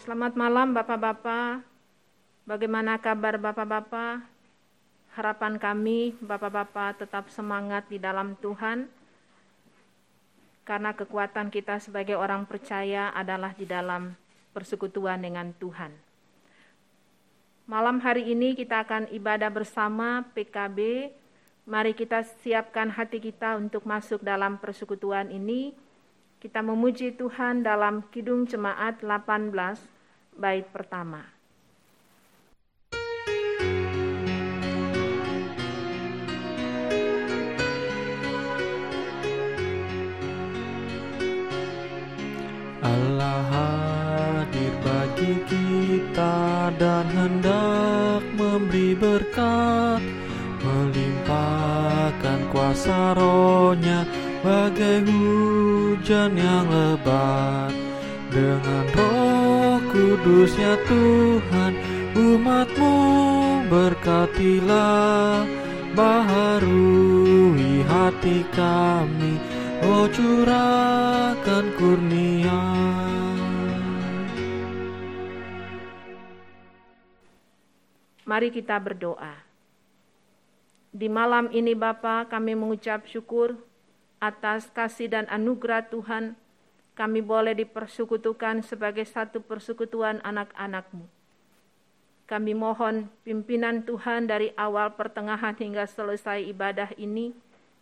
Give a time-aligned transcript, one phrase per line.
[0.00, 1.60] Selamat malam Bapak-Bapak.
[2.48, 4.24] Bagaimana kabar Bapak-Bapak?
[5.12, 8.88] Harapan kami Bapak-Bapak tetap semangat di dalam Tuhan.
[10.64, 14.16] Karena kekuatan kita sebagai orang percaya adalah di dalam
[14.56, 15.92] persekutuan dengan Tuhan.
[17.68, 21.12] Malam hari ini kita akan ibadah bersama PKB.
[21.68, 25.76] Mari kita siapkan hati kita untuk masuk dalam persekutuan ini
[26.40, 29.52] kita memuji Tuhan dalam Kidung Jemaat 18
[30.36, 31.22] bait pertama.
[42.80, 50.00] Allah hadir bagi kita dan hendak memberi berkat
[50.64, 54.08] melimpahkan kuasa rohnya
[54.40, 57.72] bagai hujan yang lebat
[58.32, 59.09] dengan roh
[59.90, 61.72] kudusnya Tuhan
[62.14, 62.96] umatmu
[63.66, 65.44] berkatilah
[65.98, 69.34] baharui hati kami
[69.82, 72.62] oh curahkan kurnia
[78.30, 79.42] Mari kita berdoa.
[80.94, 83.58] Di malam ini Bapa, kami mengucap syukur
[84.22, 86.38] atas kasih dan anugerah Tuhan,
[86.94, 91.06] kami boleh dipersekutukan sebagai satu persekutuan anak-anakmu.
[92.30, 97.34] Kami mohon pimpinan Tuhan dari awal pertengahan hingga selesai ibadah ini,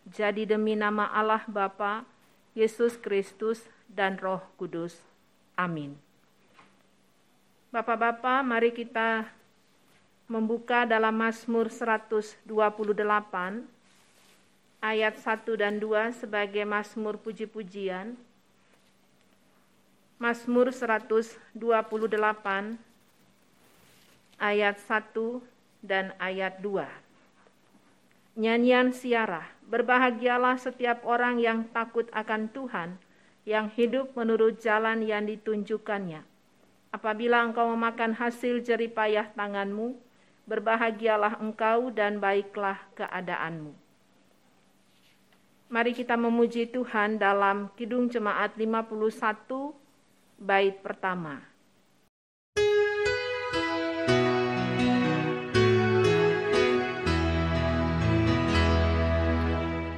[0.09, 2.01] jadi demi nama Allah Bapa,
[2.57, 4.97] Yesus Kristus, dan Roh Kudus.
[5.53, 5.93] Amin.
[7.69, 9.29] Bapak-bapak, mari kita
[10.25, 12.45] membuka dalam Mazmur 128
[14.81, 18.17] ayat 1 dan 2 sebagai Mazmur puji-pujian.
[20.19, 21.55] Mazmur 128
[24.35, 25.15] ayat 1
[25.79, 26.83] dan ayat 2.
[28.35, 32.99] Nyanyian siarah, berbahagialah setiap orang yang takut akan Tuhan,
[33.47, 36.27] yang hidup menurut jalan yang ditunjukkannya.
[36.91, 39.95] Apabila engkau memakan hasil jeripayah tanganmu,
[40.51, 43.71] berbahagialah engkau dan baiklah keadaanmu.
[45.71, 49.78] Mari kita memuji Tuhan dalam Kidung Jemaat 51
[50.39, 51.35] bait pertama.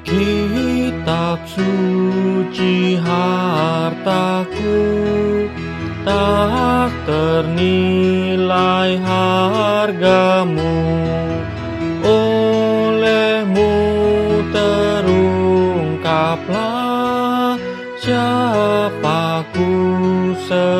[0.01, 4.83] Kitab suci hartaku
[6.03, 10.75] tak ternilai hargamu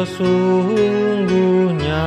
[0.02, 2.06] sesungguhnya.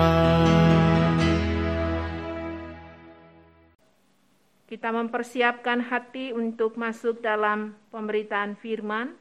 [4.66, 9.14] Kita mempersiapkan hati untuk masuk dalam pemberitaan firman.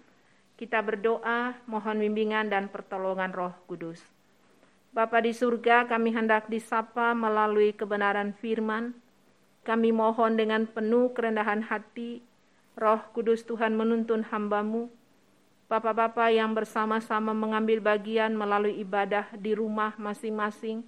[0.57, 4.01] Kita berdoa, mohon bimbingan dan pertolongan Roh Kudus.
[4.94, 8.94] Bapa di surga, kami hendak disapa melalui kebenaran firman.
[9.62, 12.25] Kami mohon dengan penuh kerendahan hati,
[12.73, 14.89] Roh Kudus Tuhan menuntun hambamu,
[15.72, 20.84] Bapak-bapak yang bersama-sama mengambil bagian melalui ibadah di rumah masing-masing,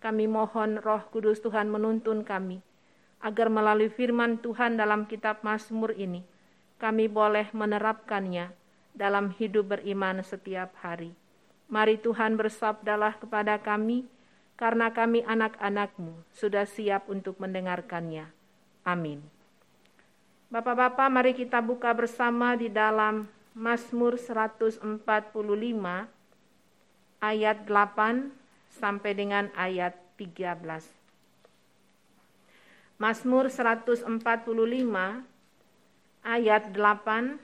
[0.00, 2.60] kami mohon Roh Kudus Tuhan menuntun kami,
[3.20, 6.24] agar melalui firman Tuhan dalam kitab Mazmur ini,
[6.80, 8.52] kami boleh menerapkannya
[8.96, 11.12] dalam hidup beriman setiap hari.
[11.70, 14.08] Mari Tuhan bersabdalah kepada kami,
[14.60, 18.28] karena kami anak-anakmu sudah siap untuk mendengarkannya.
[18.84, 19.24] Amin.
[20.52, 23.24] Bapak-bapak, mari kita buka bersama di dalam
[23.60, 24.80] Mazmur 145
[27.20, 28.32] ayat 8
[28.72, 30.88] sampai dengan ayat 13.
[32.96, 34.08] Mazmur 145
[36.24, 37.36] ayat 8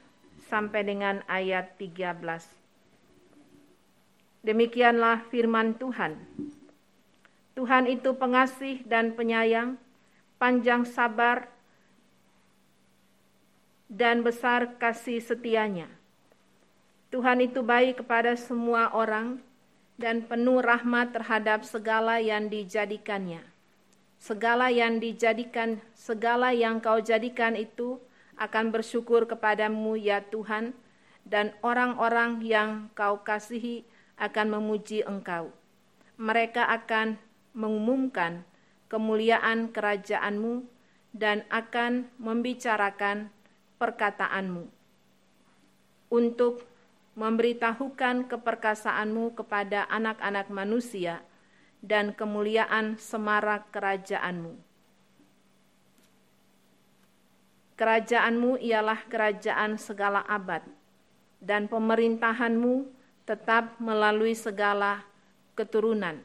[0.49, 2.17] sampai dengan ayat 13.
[4.41, 6.17] Demikianlah firman Tuhan.
[7.53, 9.77] Tuhan itu pengasih dan penyayang,
[10.41, 11.53] panjang sabar
[13.93, 15.93] dan besar kasih setianya.
[17.17, 19.41] Tuhan itu baik kepada semua orang
[19.97, 23.41] dan penuh rahmat terhadap segala yang dijadikannya.
[24.21, 27.97] Segala yang dijadikan, segala yang kau jadikan itu
[28.37, 30.77] akan bersyukur kepadamu ya Tuhan,
[31.25, 33.89] dan orang-orang yang kau kasihi
[34.21, 35.49] akan memuji engkau.
[36.21, 37.17] Mereka akan
[37.57, 38.45] mengumumkan
[38.93, 40.69] kemuliaan kerajaanmu
[41.17, 43.33] dan akan membicarakan
[43.81, 44.69] perkataanmu.
[46.13, 46.76] Untuk
[47.17, 51.25] memberitahukan keperkasaanmu kepada anak-anak manusia
[51.81, 54.53] dan kemuliaan semarak kerajaanmu.
[57.77, 60.65] Kerajaanmu ialah kerajaan segala abad,
[61.41, 62.89] dan pemerintahanmu
[63.25, 65.05] tetap melalui segala
[65.57, 66.21] keturunan.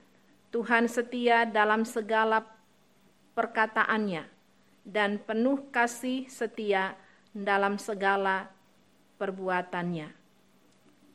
[0.51, 2.43] Tuhan setia dalam segala
[3.35, 4.27] perkataannya,
[4.83, 6.99] dan penuh kasih setia
[7.31, 8.51] dalam segala
[9.15, 10.20] perbuatannya.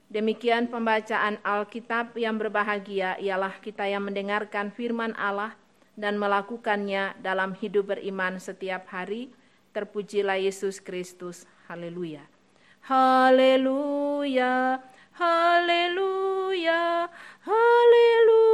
[0.06, 5.58] Demikian pembacaan Alkitab yang berbahagia ialah kita yang mendengarkan firman Allah
[5.98, 9.34] dan melakukannya dalam hidup beriman setiap hari.
[9.74, 11.42] Terpujilah Yesus Kristus.
[11.66, 12.22] Haleluya.
[12.86, 14.78] Haleluya.
[15.18, 17.10] Haleluya.
[17.42, 18.46] Haleluya.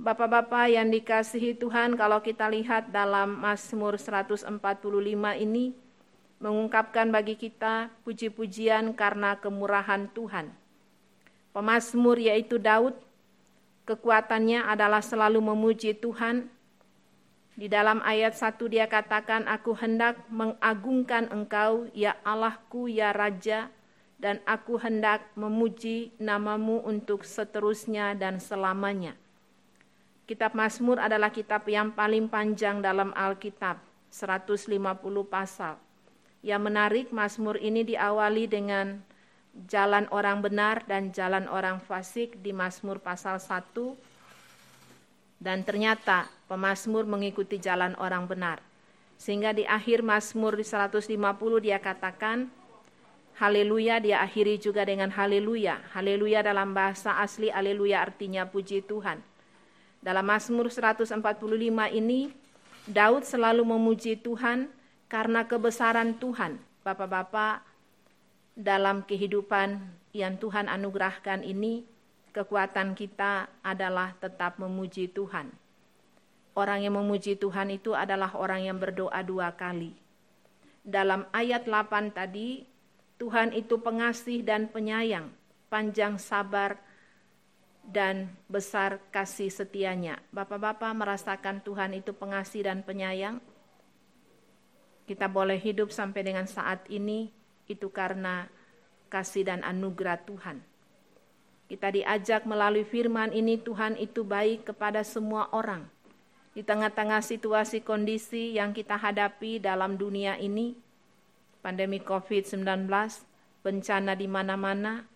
[0.00, 4.48] Bapak-bapak yang dikasihi Tuhan, kalau kita lihat dalam Mazmur 145
[5.36, 5.76] ini,
[6.40, 10.48] mengungkapkan bagi kita puji-pujian karena kemurahan Tuhan.
[11.52, 12.96] Pemasmur yaitu Daud,
[13.84, 16.48] kekuatannya adalah selalu memuji Tuhan.
[17.60, 23.68] Di dalam ayat 1 dia katakan, Aku hendak mengagungkan engkau, ya Allahku, ya Raja,
[24.16, 29.12] dan aku hendak memuji namamu untuk seterusnya dan selamanya.
[30.24, 34.78] Kitab Mazmur adalah kitab yang paling panjang dalam Alkitab, 150
[35.26, 35.89] pasal.
[36.40, 39.04] Yang menarik, Mazmur ini diawali dengan
[39.68, 43.76] jalan orang benar dan jalan orang fasik di Mazmur pasal 1.
[45.40, 48.64] Dan ternyata pemazmur mengikuti jalan orang benar.
[49.20, 51.12] Sehingga di akhir Mazmur di 150
[51.60, 52.48] dia katakan,
[53.40, 55.80] Haleluya, dia akhiri juga dengan haleluya.
[55.96, 59.16] Haleluya dalam bahasa asli, haleluya artinya puji Tuhan.
[60.04, 61.16] Dalam Mazmur 145
[61.96, 62.32] ini,
[62.84, 64.68] Daud selalu memuji Tuhan
[65.10, 67.60] karena kebesaran Tuhan, Bapak-bapak,
[68.54, 69.76] dalam kehidupan
[70.16, 71.84] yang Tuhan anugerahkan ini,
[72.30, 75.50] kekuatan kita adalah tetap memuji Tuhan.
[76.54, 79.92] Orang yang memuji Tuhan itu adalah orang yang berdoa dua kali.
[80.80, 82.64] Dalam ayat 8 tadi,
[83.20, 85.28] Tuhan itu pengasih dan penyayang,
[85.68, 86.80] panjang sabar,
[87.84, 90.22] dan besar kasih setianya.
[90.32, 93.42] Bapak-bapak merasakan Tuhan itu pengasih dan penyayang?
[95.10, 97.34] Kita boleh hidup sampai dengan saat ini
[97.66, 98.46] itu karena
[99.10, 100.62] kasih dan anugerah Tuhan.
[101.66, 105.82] Kita diajak melalui firman ini Tuhan itu baik kepada semua orang.
[106.54, 110.78] Di tengah-tengah situasi kondisi yang kita hadapi dalam dunia ini,
[111.58, 112.86] pandemi COVID-19,
[113.66, 115.10] bencana di mana-mana,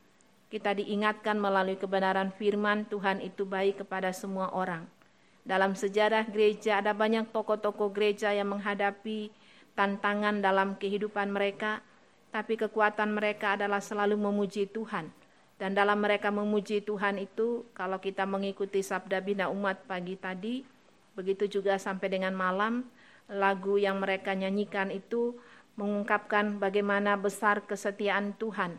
[0.50, 4.90] kita diingatkan melalui kebenaran firman Tuhan itu baik kepada semua orang.
[5.46, 9.30] Dalam sejarah gereja ada banyak tokoh-tokoh gereja yang menghadapi
[9.74, 11.82] tantangan dalam kehidupan mereka,
[12.30, 15.10] tapi kekuatan mereka adalah selalu memuji Tuhan.
[15.54, 20.66] Dan dalam mereka memuji Tuhan itu, kalau kita mengikuti Sabda Bina Umat pagi tadi,
[21.14, 22.82] begitu juga sampai dengan malam,
[23.30, 25.38] lagu yang mereka nyanyikan itu
[25.78, 28.78] mengungkapkan bagaimana besar kesetiaan Tuhan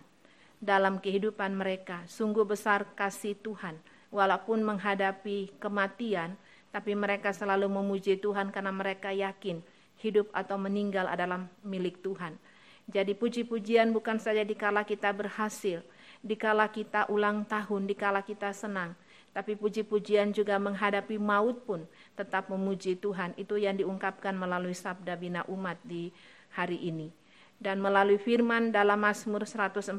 [0.60, 2.04] dalam kehidupan mereka.
[2.12, 3.80] Sungguh besar kasih Tuhan,
[4.12, 6.36] walaupun menghadapi kematian,
[6.76, 9.64] tapi mereka selalu memuji Tuhan karena mereka yakin
[10.06, 12.38] hidup atau meninggal adalah milik Tuhan.
[12.86, 15.82] Jadi puji-pujian bukan saja dikala kita berhasil,
[16.22, 18.94] dikala kita ulang tahun, dikala kita senang,
[19.34, 21.82] tapi puji-pujian juga menghadapi maut pun
[22.14, 23.34] tetap memuji Tuhan.
[23.42, 26.14] Itu yang diungkapkan melalui sabda bina umat di
[26.54, 27.10] hari ini.
[27.58, 29.98] Dan melalui firman dalam Mazmur 145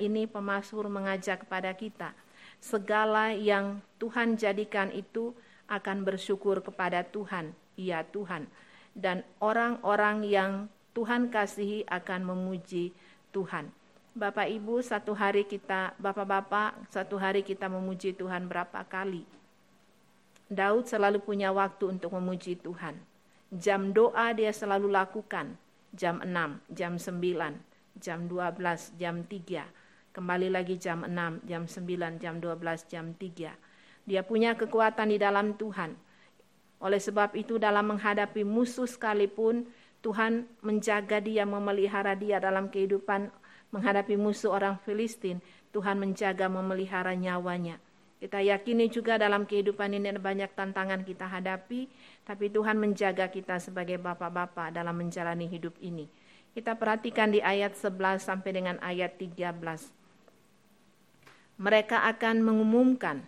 [0.00, 2.16] ini pemazmur mengajak kepada kita
[2.58, 5.34] segala yang Tuhan jadikan itu
[5.68, 7.52] akan bersyukur kepada Tuhan.
[7.78, 8.50] Ya Tuhan
[8.96, 10.52] dan orang-orang yang
[10.96, 12.90] Tuhan kasihi akan memuji
[13.30, 13.70] Tuhan.
[14.18, 19.22] Bapak Ibu, satu hari kita, Bapak-bapak, satu hari kita memuji Tuhan berapa kali?
[20.50, 22.98] Daud selalu punya waktu untuk memuji Tuhan.
[23.54, 25.54] Jam doa dia selalu lakukan.
[25.94, 27.62] Jam 6, jam 9,
[27.96, 29.64] jam 12, jam 3.
[30.12, 33.54] Kembali lagi jam 6, jam 9, jam 12, jam 3.
[34.08, 36.07] Dia punya kekuatan di dalam Tuhan
[36.78, 39.66] oleh sebab itu dalam menghadapi musuh sekalipun
[39.98, 43.34] Tuhan menjaga dia, memelihara dia dalam kehidupan
[43.74, 45.42] menghadapi musuh orang Filistin.
[45.74, 47.76] Tuhan menjaga, memelihara nyawanya.
[48.18, 51.86] Kita yakini juga dalam kehidupan ini ada banyak tantangan kita hadapi,
[52.26, 56.10] tapi Tuhan menjaga kita sebagai bapak-bapak dalam menjalani hidup ini.
[56.50, 59.54] Kita perhatikan di ayat 11 sampai dengan ayat 13.
[61.62, 63.22] Mereka akan mengumumkan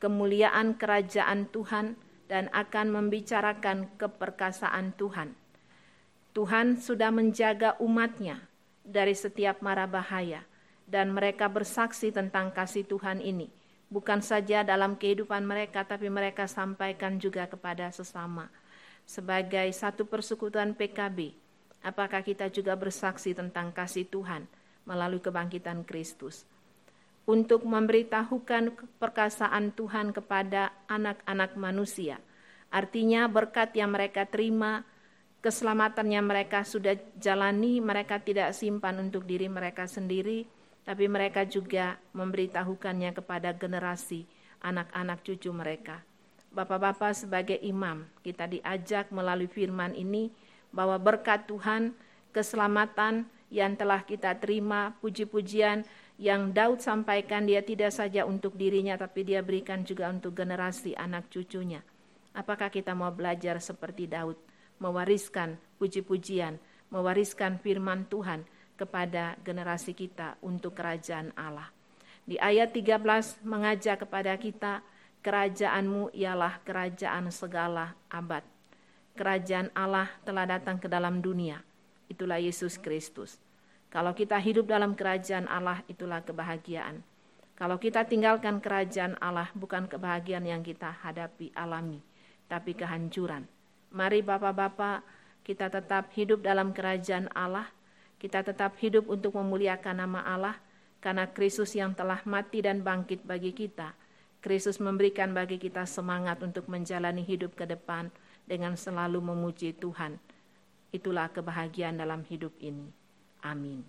[0.00, 1.96] kemuliaan kerajaan Tuhan
[2.32, 5.36] dan akan membicarakan keperkasaan Tuhan.
[6.32, 8.40] Tuhan sudah menjaga umatnya
[8.80, 10.48] dari setiap mara bahaya
[10.88, 13.52] dan mereka bersaksi tentang kasih Tuhan ini
[13.92, 18.48] bukan saja dalam kehidupan mereka tapi mereka sampaikan juga kepada sesama
[19.04, 21.36] sebagai satu persekutuan PKB
[21.84, 24.48] apakah kita juga bersaksi tentang kasih Tuhan
[24.88, 26.48] melalui kebangkitan Kristus
[27.22, 32.18] untuk memberitahukan perkasaan Tuhan kepada anak-anak manusia.
[32.72, 34.82] Artinya berkat yang mereka terima,
[35.44, 40.48] keselamatan yang mereka sudah jalani, mereka tidak simpan untuk diri mereka sendiri,
[40.82, 44.26] tapi mereka juga memberitahukannya kepada generasi
[44.62, 46.02] anak-anak cucu mereka.
[46.52, 50.28] Bapak-bapak sebagai imam, kita diajak melalui firman ini
[50.74, 51.94] bahwa berkat Tuhan,
[52.34, 55.84] keselamatan yang telah kita terima, puji-pujian
[56.20, 61.32] yang Daud sampaikan dia tidak saja untuk dirinya tapi dia berikan juga untuk generasi anak
[61.32, 61.80] cucunya.
[62.32, 64.36] Apakah kita mau belajar seperti Daud,
[64.80, 66.56] mewariskan puji-pujian,
[66.88, 68.44] mewariskan firman Tuhan
[68.76, 71.68] kepada generasi kita untuk kerajaan Allah.
[72.22, 74.82] Di ayat 13 mengajak kepada kita,
[75.22, 78.42] kerajaanmu ialah kerajaan segala abad.
[79.14, 81.60] Kerajaan Allah telah datang ke dalam dunia.
[82.08, 83.36] Itulah Yesus Kristus.
[83.92, 87.04] Kalau kita hidup dalam kerajaan Allah, itulah kebahagiaan.
[87.60, 92.00] Kalau kita tinggalkan kerajaan Allah, bukan kebahagiaan yang kita hadapi, alami,
[92.48, 93.44] tapi kehancuran.
[93.92, 95.04] Mari Bapak-bapak,
[95.44, 97.68] kita tetap hidup dalam kerajaan Allah,
[98.16, 100.56] kita tetap hidup untuk memuliakan nama Allah,
[101.04, 103.92] karena Kristus yang telah mati dan bangkit bagi kita.
[104.40, 108.08] Kristus memberikan bagi kita semangat untuk menjalani hidup ke depan
[108.48, 110.16] dengan selalu memuji Tuhan.
[110.96, 113.01] Itulah kebahagiaan dalam hidup ini.
[113.42, 113.82] Amin.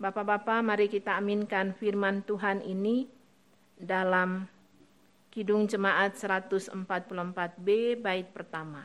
[0.00, 3.04] Bapak-bapak, mari kita aminkan firman Tuhan ini
[3.76, 4.48] dalam
[5.30, 8.82] Kidung Jemaat 144b bait pertama.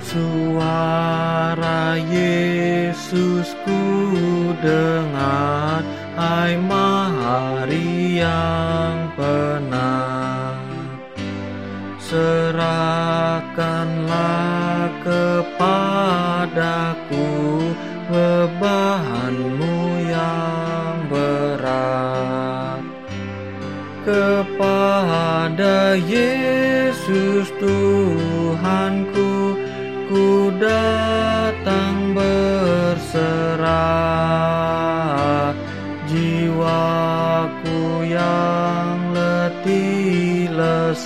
[0.00, 2.55] Suara Yesus
[4.66, 10.56] dengar Hai mahari yang penat.
[12.00, 17.28] Serahkanlah kepadaku
[18.08, 22.80] Bebanmu yang berat.
[24.06, 28.05] Kepada Yesus Tuhanku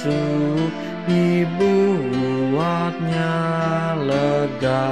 [0.00, 0.16] lesu
[1.04, 1.92] dibuatnya
[4.00, 4.88] lega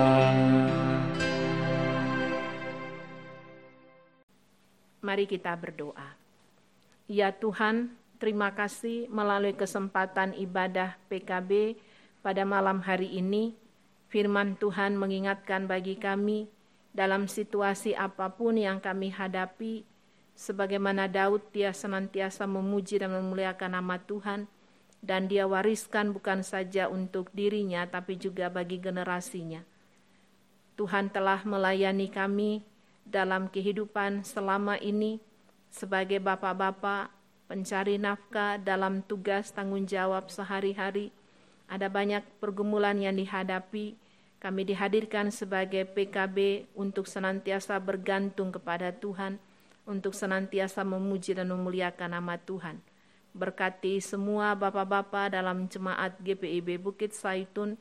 [5.01, 6.13] Mari kita berdoa.
[7.09, 11.81] Ya Tuhan, terima kasih melalui kesempatan ibadah PKB
[12.21, 13.57] pada malam hari ini
[14.13, 16.53] Firman Tuhan mengingatkan bagi kami
[16.93, 19.89] dalam situasi apa pun yang kami hadapi,
[20.37, 24.45] sebagaimana Daud dia senantiasa memuji dan memuliakan nama Tuhan,
[24.99, 29.63] dan dia wariskan bukan saja untuk dirinya, tapi juga bagi generasinya.
[30.79, 32.63] Tuhan telah melayani kami
[33.03, 35.19] dalam kehidupan selama ini
[35.71, 37.11] sebagai bapak-bapak
[37.49, 41.11] pencari nafkah dalam tugas tanggung jawab sehari-hari
[41.69, 43.95] ada banyak pergumulan yang dihadapi.
[44.39, 49.37] Kami dihadirkan sebagai PKB untuk senantiasa bergantung kepada Tuhan,
[49.85, 52.81] untuk senantiasa memuji dan memuliakan nama Tuhan.
[53.39, 57.79] Berkati semua bapak-bapak dalam jemaat GPIB Bukit Saitun,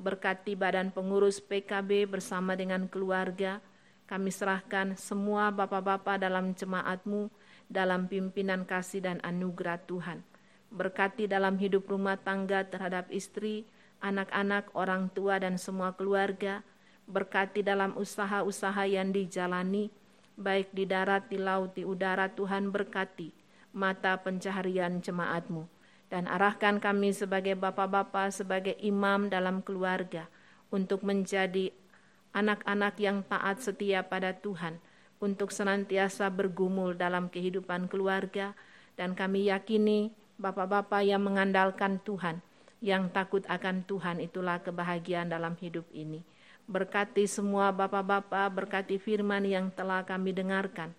[0.00, 3.60] berkati badan pengurus PKB bersama dengan keluarga.
[4.08, 7.28] Kami serahkan semua bapak-bapak dalam jemaatmu
[7.68, 10.24] dalam pimpinan kasih dan anugerah Tuhan.
[10.72, 13.68] Berkati dalam hidup rumah tangga terhadap istri,
[14.00, 16.64] anak-anak, orang tua, dan semua keluarga,
[17.04, 19.92] berkati dalam usaha-usaha yang dijalani,
[20.40, 23.43] baik di darat, di laut, di udara, Tuhan berkati
[23.74, 25.66] mata pencaharian jemaatmu.
[26.06, 30.30] Dan arahkan kami sebagai bapak-bapak, sebagai imam dalam keluarga,
[30.70, 31.74] untuk menjadi
[32.30, 34.78] anak-anak yang taat setia pada Tuhan,
[35.18, 38.54] untuk senantiasa bergumul dalam kehidupan keluarga,
[38.94, 42.42] dan kami yakini Bapak-bapak yang mengandalkan Tuhan,
[42.82, 46.26] yang takut akan Tuhan, itulah kebahagiaan dalam hidup ini.
[46.66, 50.90] Berkati semua bapak-bapak, berkati firman yang telah kami dengarkan,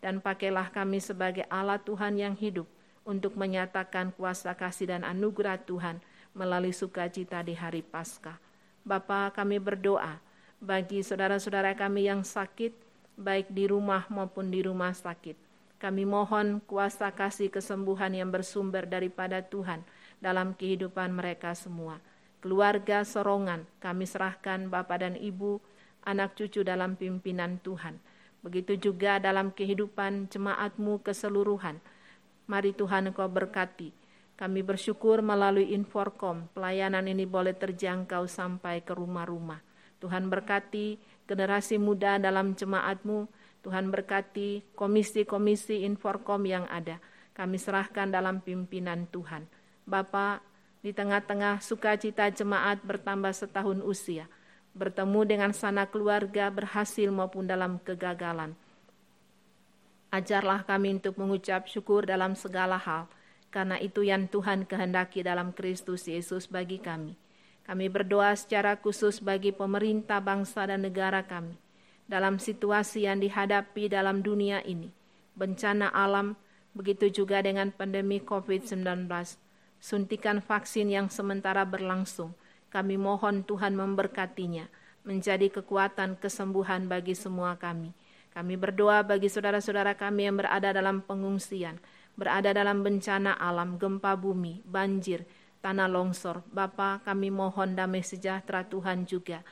[0.00, 2.68] dan pakailah kami sebagai alat Tuhan yang hidup
[3.04, 6.00] untuk menyatakan kuasa kasih dan anugerah Tuhan
[6.36, 8.36] melalui sukacita di hari Paskah.
[8.84, 10.20] Bapa kami berdoa,
[10.60, 12.72] bagi saudara-saudara kami yang sakit,
[13.20, 15.36] baik di rumah maupun di rumah sakit.
[15.80, 19.80] Kami mohon kuasa kasih kesembuhan yang bersumber daripada Tuhan
[20.20, 21.96] dalam kehidupan mereka semua.
[22.44, 25.60] Keluarga sorongan, kami serahkan Bapak dan Ibu,
[26.04, 28.00] anak cucu dalam pimpinan Tuhan.
[28.40, 31.76] Begitu juga dalam kehidupan jemaatmu keseluruhan.
[32.48, 33.92] Mari Tuhan Engkau berkati.
[34.40, 39.60] Kami bersyukur melalui Inforkom, pelayanan ini boleh terjangkau sampai ke rumah-rumah.
[40.00, 40.96] Tuhan berkati
[41.28, 43.28] generasi muda dalam jemaatmu.
[43.60, 46.96] Tuhan berkati komisi-komisi Inforkom yang ada.
[47.36, 49.44] Kami serahkan dalam pimpinan Tuhan.
[49.84, 50.40] Bapak,
[50.80, 54.24] di tengah-tengah sukacita jemaat bertambah setahun usia,
[54.74, 58.54] bertemu dengan sana keluarga berhasil maupun dalam kegagalan.
[60.10, 63.06] Ajarlah kami untuk mengucap syukur dalam segala hal,
[63.54, 67.14] karena itu yang Tuhan kehendaki dalam Kristus Yesus bagi kami.
[67.66, 71.54] Kami berdoa secara khusus bagi pemerintah bangsa dan negara kami
[72.10, 74.90] dalam situasi yang dihadapi dalam dunia ini,
[75.38, 76.34] bencana alam,
[76.74, 79.06] begitu juga dengan pandemi COVID-19,
[79.78, 82.34] suntikan vaksin yang sementara berlangsung.
[82.70, 84.70] Kami mohon Tuhan memberkatinya,
[85.02, 87.90] menjadi kekuatan kesembuhan bagi semua kami.
[88.30, 91.82] Kami berdoa bagi saudara-saudara kami yang berada dalam pengungsian,
[92.14, 95.26] berada dalam bencana alam, gempa bumi, banjir,
[95.58, 96.46] tanah longsor.
[96.54, 99.42] Bapa, kami mohon damai sejahtera Tuhan juga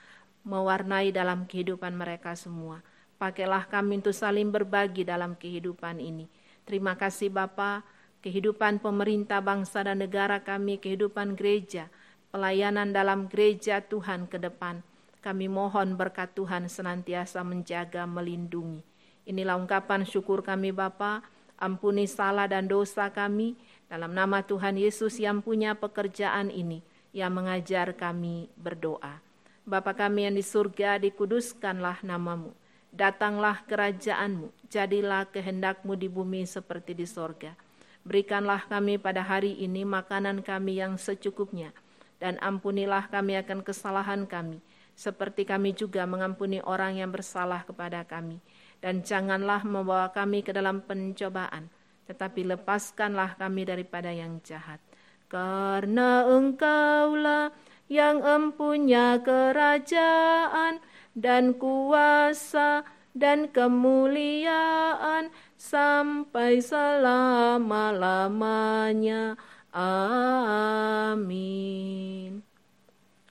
[0.46, 2.80] mewarnai dalam kehidupan mereka semua.
[3.18, 6.30] Pakailah kami untuk saling berbagi dalam kehidupan ini.
[6.62, 7.82] Terima kasih Bapa,
[8.22, 11.90] kehidupan pemerintah bangsa dan negara kami, kehidupan gereja,
[12.28, 14.84] pelayanan dalam gereja Tuhan ke depan.
[15.18, 18.80] Kami mohon berkat Tuhan senantiasa menjaga, melindungi.
[19.28, 21.20] Inilah ungkapan syukur kami Bapa,
[21.58, 23.58] ampuni salah dan dosa kami,
[23.90, 26.80] dalam nama Tuhan Yesus yang punya pekerjaan ini,
[27.12, 29.20] yang mengajar kami berdoa.
[29.68, 32.56] Bapa kami yang di surga, dikuduskanlah namamu.
[32.88, 37.52] Datanglah kerajaanmu, jadilah kehendakmu di bumi seperti di sorga.
[38.00, 41.76] Berikanlah kami pada hari ini makanan kami yang secukupnya,
[42.18, 44.58] dan ampunilah kami akan kesalahan kami,
[44.98, 48.42] seperti kami juga mengampuni orang yang bersalah kepada kami.
[48.78, 51.66] Dan janganlah membawa kami ke dalam pencobaan,
[52.06, 54.78] tetapi lepaskanlah kami daripada yang jahat.
[55.26, 57.50] Karena engkaulah
[57.90, 60.78] yang empunya kerajaan
[61.18, 62.86] dan kuasa
[63.18, 69.34] dan kemuliaan sampai selama-lamanya.
[69.74, 71.18] Amin.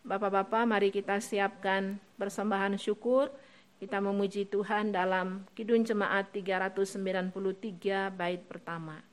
[0.06, 3.32] Bapak-bapak, mari kita siapkan persembahan syukur.
[3.78, 9.07] Kita memuji Tuhan dalam Kidung Jemaat 393 bait pertama.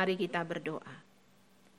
[0.00, 1.04] Mari kita berdoa.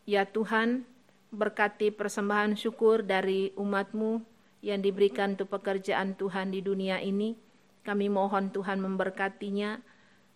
[0.06, 0.86] Ya Tuhan,
[1.34, 4.22] berkati persembahan syukur dari umatmu
[4.62, 7.34] yang diberikan untuk pekerjaan Tuhan di dunia ini.
[7.82, 9.82] Kami mohon Tuhan memberkatinya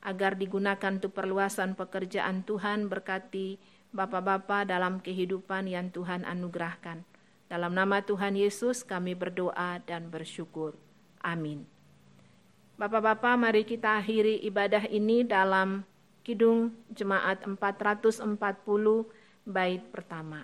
[0.02, 3.62] agar digunakan untuk perluasan pekerjaan Tuhan berkati
[3.94, 7.06] Bapak-Bapak dalam kehidupan yang Tuhan anugerahkan.
[7.54, 10.74] Dalam nama Tuhan Yesus kami berdoa dan bersyukur.
[11.22, 11.70] Amin.
[12.82, 15.86] Bapak-bapak mari kita akhiri ibadah ini dalam
[16.26, 18.34] Kidung Jemaat 440
[19.46, 20.42] bait pertama.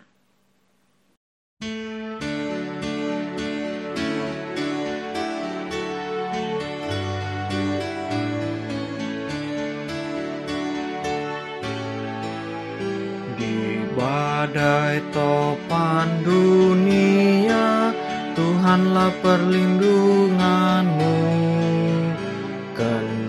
[13.41, 17.89] Di badai topan dunia,
[18.37, 21.40] Tuhanlah perlindunganmu.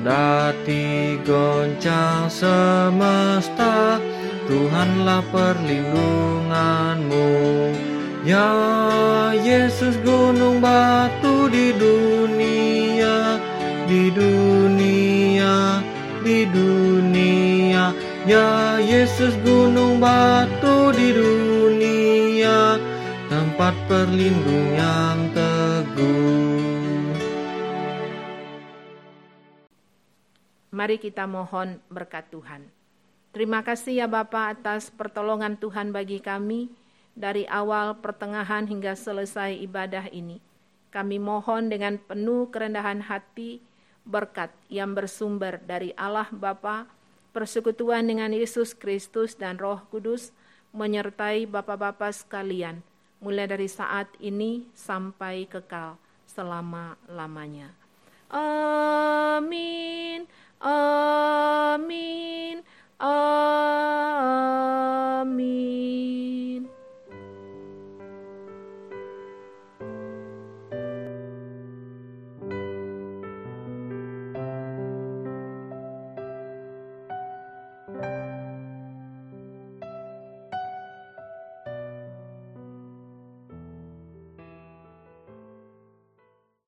[0.02, 4.02] Kendati goncang semesta,
[4.50, 7.30] Tuhanlah perlindunganmu.
[8.26, 8.50] Ya
[9.38, 13.38] Yesus gunung batu di dunia,
[13.86, 15.78] di dunia,
[16.26, 17.94] di dunia.
[18.26, 22.74] Ya Yesus gunung batu di dunia,
[23.30, 26.51] tempat perlindungan yang teguh.
[30.82, 32.66] Mari kita mohon berkat Tuhan.
[33.30, 36.74] Terima kasih ya Bapa atas pertolongan Tuhan bagi kami
[37.14, 40.42] dari awal, pertengahan hingga selesai ibadah ini.
[40.90, 43.62] Kami mohon dengan penuh kerendahan hati
[44.02, 46.90] berkat yang bersumber dari Allah Bapa,
[47.30, 50.34] persekutuan dengan Yesus Kristus dan Roh Kudus
[50.74, 52.82] menyertai Bapak-bapak sekalian,
[53.22, 55.94] mulai dari saat ini sampai kekal
[56.26, 57.70] selama-lamanya.
[58.34, 60.26] Amin.
[60.62, 62.62] Amin.
[63.00, 63.82] Amin.